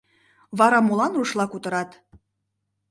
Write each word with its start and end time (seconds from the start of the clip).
—Вара 0.57 0.79
молан 0.81 1.11
рушла 1.17 1.45
кутырат? 1.49 1.89